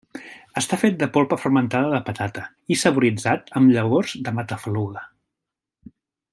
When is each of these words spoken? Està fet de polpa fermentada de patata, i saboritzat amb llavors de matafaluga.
Està 0.61 0.77
fet 0.83 0.95
de 1.01 1.07
polpa 1.17 1.37
fermentada 1.41 1.91
de 1.91 1.99
patata, 2.07 2.47
i 2.75 2.79
saboritzat 2.85 3.55
amb 3.61 3.75
llavors 3.77 4.17
de 4.29 4.37
matafaluga. 4.41 5.09